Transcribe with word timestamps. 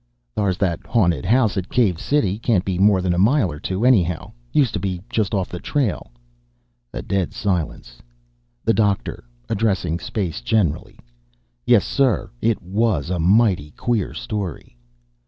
"Thar's 0.33 0.57
that 0.57 0.83
haunted 0.87 1.25
house 1.25 1.57
at 1.57 1.69
Cave 1.69 1.99
City. 2.01 2.39
Can't 2.39 2.65
be 2.65 2.79
more 2.79 3.03
than 3.03 3.13
a 3.13 3.19
mile 3.19 3.51
or 3.51 3.59
two 3.59 3.75
away, 3.75 3.89
anyhow. 3.89 4.31
Used 4.51 4.73
to 4.73 4.79
be 4.79 4.99
just 5.11 5.35
off 5.35 5.49
the 5.49 5.59
trail." 5.59 6.11
A 6.91 7.03
dead 7.03 7.33
silence. 7.33 8.01
The 8.65 8.73
Doctor 8.73 9.25
(addressing 9.47 9.99
space 9.99 10.41
generally) 10.41 10.97
"Yes, 11.67 11.85
sir; 11.85 12.31
it 12.41 12.63
WAS 12.63 13.11
a 13.11 13.19
mighty 13.19 13.69
queer 13.77 14.15
story." 14.15 14.75